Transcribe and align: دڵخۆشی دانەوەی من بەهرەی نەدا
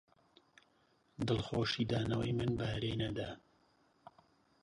دڵخۆشی 1.27 1.83
دانەوەی 1.91 2.31
من 2.37 2.51
بەهرەی 2.59 2.95
نەدا 3.01 3.29